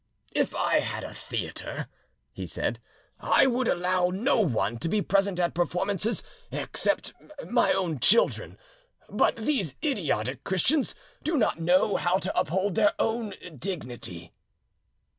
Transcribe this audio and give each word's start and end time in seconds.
"If 0.31 0.55
I 0.55 0.79
had 0.79 1.03
a 1.03 1.13
theatre," 1.13 1.87
he 2.31 2.47
said, 2.47 2.79
"I 3.19 3.45
would 3.45 3.67
allow 3.67 4.07
no 4.09 4.39
one 4.39 4.79
to 4.79 4.89
be 4.89 4.99
present 4.99 5.39
at 5.39 5.53
performances 5.53 6.23
except 6.51 7.13
my 7.47 7.71
own 7.71 7.99
children; 7.99 8.57
but 9.11 9.35
these 9.35 9.75
idiotic 9.83 10.43
Christians 10.43 10.95
do 11.21 11.37
not 11.37 11.61
know 11.61 11.97
how 11.97 12.17
to 12.17 12.35
uphold 12.35 12.73
their 12.73 12.93
own 12.97 13.35
dignity." 13.59 14.33